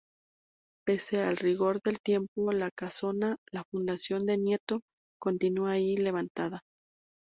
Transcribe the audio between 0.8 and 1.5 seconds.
Pese al